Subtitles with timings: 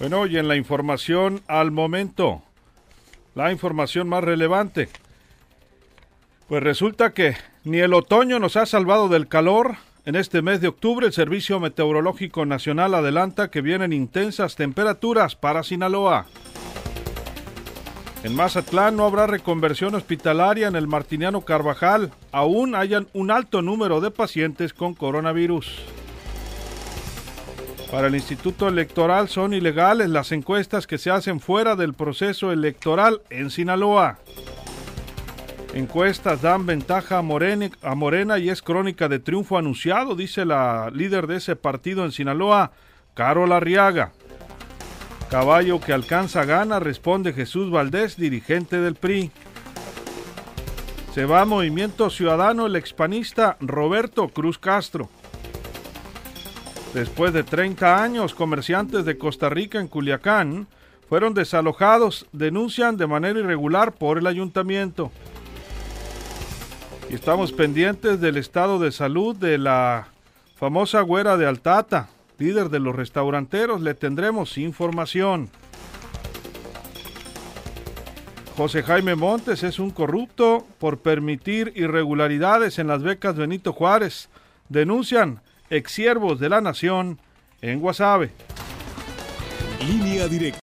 [0.00, 2.42] Bueno, y en la información al momento,
[3.34, 4.88] la información más relevante.
[6.48, 9.76] Pues resulta que ni el otoño nos ha salvado del calor.
[10.04, 15.62] En este mes de octubre, el Servicio Meteorológico Nacional adelanta que vienen intensas temperaturas para
[15.62, 16.26] Sinaloa.
[18.24, 22.10] En Mazatlán no habrá reconversión hospitalaria en el Martiniano Carvajal.
[22.32, 25.82] Aún hayan un alto número de pacientes con coronavirus.
[27.90, 33.22] Para el Instituto Electoral son ilegales las encuestas que se hacen fuera del proceso electoral
[33.30, 34.18] en Sinaloa.
[35.74, 41.36] Encuestas dan ventaja a Morena, y es crónica de triunfo anunciado, dice la líder de
[41.36, 42.72] ese partido en Sinaloa,
[43.14, 44.12] Carol Arriaga.
[45.30, 49.32] Caballo que alcanza gana, responde Jesús Valdés, dirigente del PRI.
[51.12, 55.08] Se va a Movimiento Ciudadano el expanista Roberto Cruz Castro.
[56.94, 60.68] Después de 30 años, comerciantes de Costa Rica en Culiacán
[61.08, 65.10] fueron desalojados, denuncian de manera irregular por el ayuntamiento.
[67.10, 70.06] Y estamos pendientes del estado de salud de la
[70.54, 73.80] famosa güera de Altata, líder de los restauranteros.
[73.80, 75.50] Le tendremos información.
[78.56, 84.28] José Jaime Montes es un corrupto por permitir irregularidades en las becas Benito Juárez.
[84.68, 87.18] Denuncian exsiervos de la nación
[87.60, 88.30] en Guasave.
[89.86, 90.52] Línea directa.